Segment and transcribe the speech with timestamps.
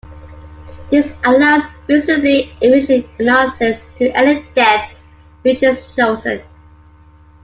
[0.89, 4.95] This allows reasonably efficient analysis to any depth
[5.43, 6.41] which is chosen.